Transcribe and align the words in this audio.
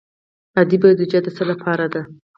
عادي 0.57 0.77
بودجه 0.81 1.19
د 1.23 1.27
څه 1.37 1.43
لپاره 1.51 1.85
ده؟ 1.93 2.01